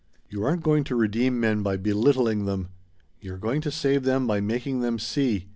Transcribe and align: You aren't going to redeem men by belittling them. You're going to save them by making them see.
You 0.31 0.43
aren't 0.43 0.63
going 0.63 0.83
to 0.85 0.95
redeem 0.95 1.39
men 1.39 1.61
by 1.61 1.77
belittling 1.77 2.45
them. 2.45 2.69
You're 3.19 3.37
going 3.37 3.61
to 3.61 3.69
save 3.69 4.01
them 4.01 4.25
by 4.25 4.41
making 4.41 4.79
them 4.79 4.97
see. 4.97 5.47